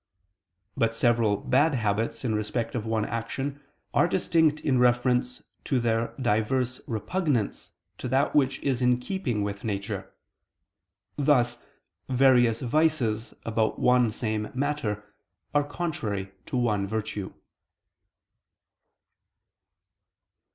[0.75, 3.61] But several bad habits in respect of one action
[3.93, 9.63] are distinct in reference to their diverse repugnance to that which is in keeping with
[9.63, 10.11] nature:
[11.17, 11.59] thus,
[12.09, 15.03] various vices about one same matter
[15.53, 17.31] are contrary to one virtue.